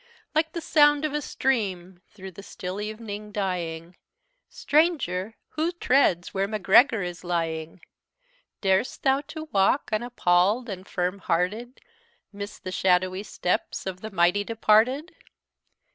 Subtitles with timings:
[0.33, 3.95] "Like the sound of a stream through the still evening dying,
[4.49, 5.35] Stranger!
[5.49, 7.81] who treads where Macgregor is lying?
[8.61, 11.81] Darest thou to walk, unappall'd and firm hearted,
[12.33, 15.13] 'Mid the shadowy steps of the mighty departed?